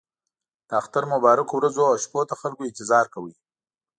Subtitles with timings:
[0.67, 3.33] د اختر د مبارکو ورځو او شپو ته خلکو انتظار کاوه.